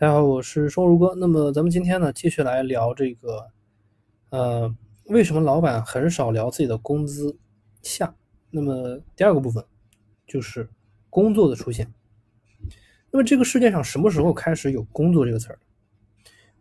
[0.00, 1.14] 大家好，我是收入哥。
[1.14, 3.50] 那么咱们今天呢，继续来聊这个，
[4.30, 7.36] 呃，为什么老板很少聊自己的工资
[7.82, 8.16] 下？
[8.48, 9.62] 那么第二个部分
[10.26, 10.66] 就是
[11.10, 11.92] 工作的出现。
[13.10, 15.58] 那么这个世界上什么时候开始有工作这个词儿？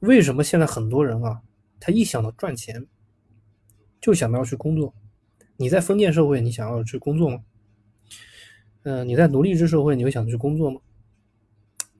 [0.00, 1.40] 为什么现在很多人啊，
[1.78, 2.88] 他一想到赚钱，
[4.00, 4.92] 就想到要去工作？
[5.56, 7.44] 你在封建社会，你想要去工作吗？
[8.82, 10.80] 嗯，你在奴隶制社会，你会想去工作吗？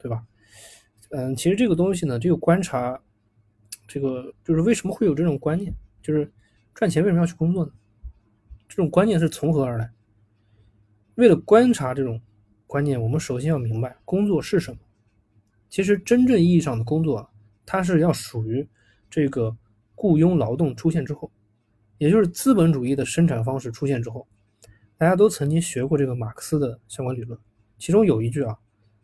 [0.00, 0.24] 对吧？
[1.10, 3.00] 嗯，其实这个东西呢，这个观察，
[3.86, 5.72] 这个就是为什么会有这种观念，
[6.02, 6.30] 就是
[6.74, 7.72] 赚钱为什么要去工作呢？
[8.68, 9.90] 这种观念是从何而来？
[11.14, 12.20] 为了观察这种
[12.66, 14.78] 观念，我们首先要明白工作是什么。
[15.70, 17.28] 其实真正意义上的工作啊，
[17.64, 18.68] 它是要属于
[19.08, 19.56] 这个
[19.94, 21.32] 雇佣劳动出现之后，
[21.96, 24.28] 也就是资本主义的生产方式出现之后，
[24.98, 27.38] 大家都曾经学过这个马克思的相关理论，
[27.78, 28.58] 其中有一句啊，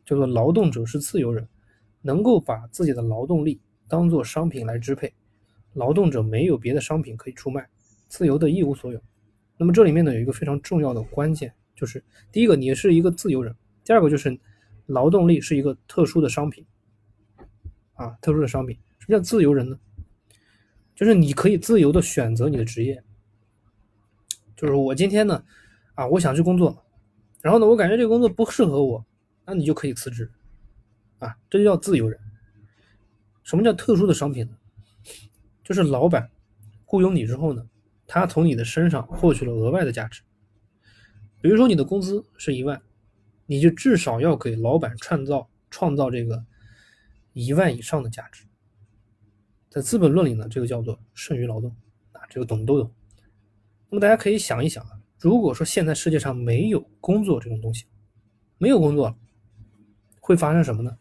[0.05, 1.49] 叫做“劳动者是自由人”。
[2.07, 3.59] 能够把自己的劳动力
[3.89, 5.11] 当做商品来支配，
[5.73, 7.67] 劳动者没有别的商品可以出卖，
[8.09, 9.01] 自由的一无所有。
[9.57, 14.39] 那么这里面呢有一个非常重要的关键，就是第一个你是一个自由人，第二个就是
[14.85, 16.63] 劳动力是一个特殊的商品，
[17.95, 18.77] 啊，特殊的商品。
[18.99, 19.79] 什么叫自由人呢？
[20.95, 23.03] 就是你可以自由的选择你的职业，
[24.55, 25.43] 就是我今天呢，
[25.95, 26.85] 啊，我想去工作，
[27.41, 29.05] 然后呢，我感觉这个工作不适合我，
[29.47, 30.31] 那你就可以辞职。
[31.25, 32.21] 啊，这就叫自由人。
[33.43, 34.57] 什么叫特殊的商品呢？
[35.63, 36.31] 就是老板
[36.85, 37.67] 雇佣你之后呢，
[38.07, 40.23] 他从你的身上获取了额外的价值。
[41.41, 42.81] 比如说你的工资是一万，
[43.47, 46.45] 你就至少要给老板创造创造这个
[47.33, 48.45] 一万以上的价值。
[49.69, 51.71] 在《资本论》里呢，这个叫做剩余劳动
[52.13, 52.91] 啊，这个懂都懂。
[53.91, 57.85] 那么大家可以想一想啊，如果说现在世界上没有工作这种东西，
[58.57, 59.17] 没有工作了，
[60.21, 60.97] 会发生什么呢？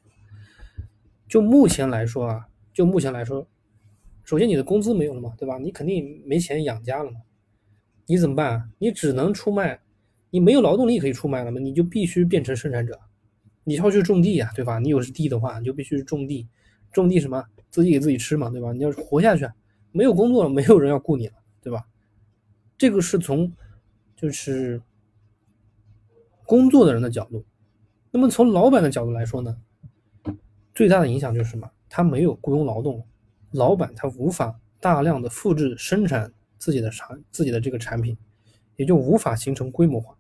[1.34, 3.48] 就目前来说啊，就目前来说，
[4.24, 5.58] 首先你的工资没有了嘛，对吧？
[5.58, 7.22] 你肯定没钱养家了嘛，
[8.06, 8.70] 你怎么办？
[8.78, 9.82] 你只能出卖，
[10.30, 13.00] 你没有劳动力可以出卖了嘛，你就必须变成生产者，
[13.64, 14.78] 你要去种地呀，对吧？
[14.78, 16.48] 你有是地的话，你就必须种地，
[16.92, 17.44] 种地什么？
[17.72, 18.72] 自己给自己吃嘛，对吧？
[18.72, 19.50] 你要活下去，
[19.92, 21.88] 没有工作了，没有人要雇你了，对吧？
[22.78, 23.52] 这个是从
[24.16, 24.80] 就是
[26.46, 27.44] 工作的人的角度，
[28.12, 29.58] 那么从老板的角度来说呢？
[30.74, 31.70] 最大的影响就是什么？
[31.90, 33.06] 他没有雇佣劳动，
[33.52, 38.18] 老板他无法大量的复制生产自己的产自己的这个产品，
[38.76, 40.16] 也就无法形成规模化。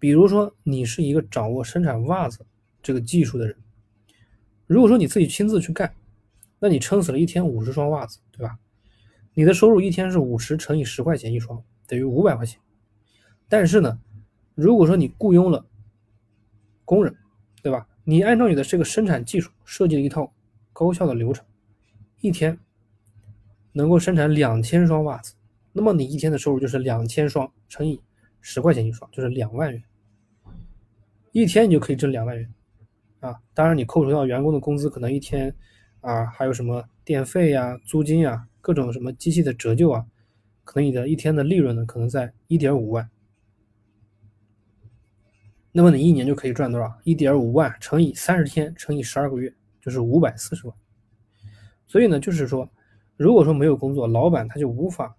[0.00, 2.44] 比如说，你是一个掌握生产袜子
[2.82, 3.56] 这个技术的人，
[4.66, 5.94] 如果说你自己亲自去干，
[6.58, 8.58] 那你撑死了一天五十双袜子，对吧？
[9.34, 12.60] 你的收入一天是五十乘以十块钱一双，等于五百块钱。
[13.48, 14.00] 但是呢，
[14.56, 15.64] 如果说你雇佣了
[16.84, 17.14] 工人，
[17.62, 17.86] 对吧？
[18.10, 20.32] 你按照你的这个生产技术设计了一套
[20.72, 21.44] 高效的流程，
[22.22, 22.58] 一天
[23.72, 25.34] 能够生产两千双袜子，
[25.74, 28.00] 那么你一天的收入就是两千双乘以
[28.40, 29.82] 十块钱一双，就是两万元。
[31.32, 32.50] 一天你就可以挣两万元
[33.20, 33.36] 啊！
[33.52, 35.54] 当然你扣除掉员工的工资，可能一天
[36.00, 40.06] 啊还有什么电费呀、租金呀、各种什么机器的折旧啊，
[40.64, 43.10] 可能你的一天的利润呢，可能在一点五万。
[45.78, 46.92] 那么你一年就可以赚多少？
[47.04, 50.76] 一点五万乘以三十天乘以十二个月，就是五百四十万。
[51.86, 52.68] 所以呢，就是说，
[53.16, 55.16] 如果说没有工作，老板他就无法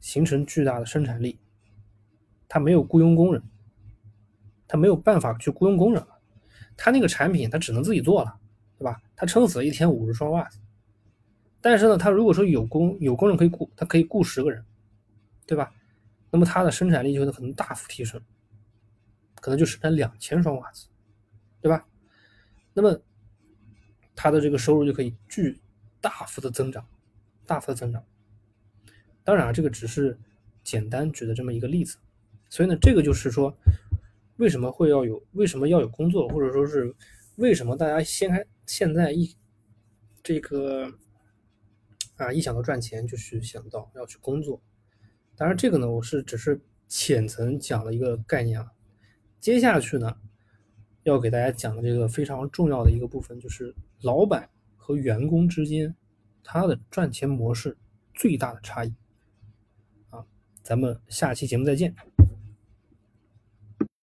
[0.00, 1.38] 形成巨大的生产力，
[2.48, 3.40] 他没有雇佣工人，
[4.66, 6.18] 他没有办法去雇佣工人了，
[6.76, 8.36] 他那个产品他只能自己做了，
[8.76, 9.00] 对吧？
[9.14, 10.58] 他撑死了一天五十双袜子。
[11.60, 14.64] 但是呢，他如果说有工有工人可以雇，他可以雇十个人，
[15.46, 15.72] 对吧？
[16.32, 18.20] 那么他的生产力就可能大幅提升。
[19.42, 20.86] 可能就生产两千双袜子，
[21.60, 21.84] 对吧？
[22.72, 23.02] 那么
[24.14, 25.60] 他的这个收入就可以巨
[26.00, 26.86] 大幅的增长，
[27.44, 28.04] 大幅的增长。
[29.24, 30.16] 当然啊，这个只是
[30.62, 31.98] 简单举的这么一个例子。
[32.48, 33.58] 所以呢，这个就是说，
[34.36, 36.94] 为什么会要有，为什么要有工作，或者说是
[37.34, 39.34] 为什么大家先开现在一
[40.22, 40.88] 这个
[42.14, 44.62] 啊一想到赚钱就是想到要去工作。
[45.34, 48.70] 当然，这个呢，我是只是浅层讲了一个概念啊。
[49.42, 50.16] 接下去呢，
[51.02, 55.92] 要给大家讲的这个非常重要的一个部分，就是老板和员工之间
[56.44, 57.76] 他的赚钱模式
[58.14, 58.94] 最大的差异。
[60.10, 60.24] 啊，
[60.62, 61.92] 咱们下期节目再见。